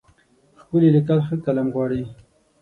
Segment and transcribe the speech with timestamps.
[0.61, 2.01] ښکلي لیکل ښه قلم غواړي.